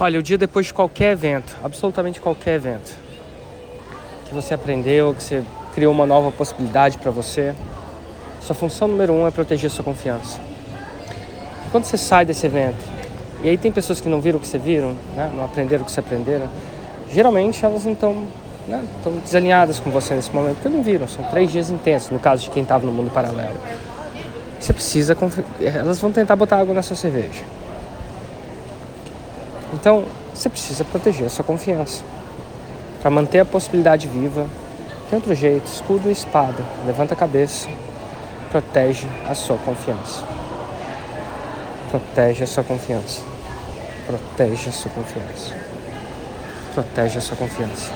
Olha, 0.00 0.20
o 0.20 0.22
dia 0.22 0.38
depois 0.38 0.66
de 0.66 0.74
qualquer 0.74 1.10
evento, 1.10 1.56
absolutamente 1.62 2.20
qualquer 2.20 2.54
evento, 2.54 2.94
que 4.28 4.32
você 4.32 4.54
aprendeu, 4.54 5.12
que 5.12 5.20
você 5.20 5.42
criou 5.74 5.92
uma 5.92 6.06
nova 6.06 6.30
possibilidade 6.30 6.96
para 6.98 7.10
você, 7.10 7.52
sua 8.40 8.54
função 8.54 8.86
número 8.86 9.12
um 9.12 9.26
é 9.26 9.32
proteger 9.32 9.68
sua 9.68 9.82
confiança. 9.82 10.38
Quando 11.72 11.82
você 11.82 11.98
sai 11.98 12.24
desse 12.24 12.46
evento, 12.46 12.78
e 13.42 13.48
aí 13.48 13.58
tem 13.58 13.72
pessoas 13.72 14.00
que 14.00 14.08
não 14.08 14.20
viram 14.20 14.38
o 14.38 14.40
que 14.40 14.46
você 14.46 14.56
viram, 14.56 14.94
né? 15.16 15.32
não 15.34 15.44
aprenderam 15.44 15.82
o 15.82 15.84
que 15.84 15.90
você 15.90 15.98
aprenderam, 15.98 16.48
geralmente 17.10 17.64
elas 17.64 17.84
não 17.84 17.92
estão 17.92 18.24
né? 18.68 18.84
desalinhadas 19.24 19.80
com 19.80 19.90
você 19.90 20.14
nesse 20.14 20.32
momento, 20.32 20.58
porque 20.58 20.68
não 20.68 20.80
viram, 20.80 21.08
são 21.08 21.24
três 21.24 21.50
dias 21.50 21.70
intensos, 21.70 22.10
no 22.10 22.20
caso 22.20 22.44
de 22.44 22.50
quem 22.50 22.62
estava 22.62 22.86
no 22.86 22.92
mundo 22.92 23.10
paralelo. 23.10 23.58
Você 24.60 24.72
precisa, 24.72 25.16
elas 25.60 25.98
vão 25.98 26.12
tentar 26.12 26.36
botar 26.36 26.58
água 26.58 26.72
na 26.72 26.82
sua 26.82 26.94
cerveja. 26.94 27.57
Então, 29.72 30.04
você 30.34 30.48
precisa 30.48 30.84
proteger 30.84 31.26
a 31.26 31.30
sua 31.30 31.44
confiança. 31.44 32.02
Para 33.00 33.10
manter 33.10 33.40
a 33.40 33.44
possibilidade 33.44 34.08
viva, 34.08 34.46
tem 35.08 35.16
outro 35.16 35.34
jeito, 35.34 35.66
escudo 35.66 36.08
e 36.08 36.12
espada. 36.12 36.62
Levanta 36.86 37.14
a 37.14 37.16
cabeça, 37.16 37.68
protege 38.50 39.06
a 39.28 39.34
sua 39.34 39.56
confiança. 39.58 40.24
Protege 41.90 42.44
a 42.44 42.46
sua 42.46 42.64
confiança. 42.64 43.22
Protege 44.06 44.68
a 44.68 44.72
sua 44.72 44.90
confiança. 44.90 45.54
Protege 46.74 47.18
a 47.18 47.20
sua 47.20 47.36
confiança. 47.36 47.92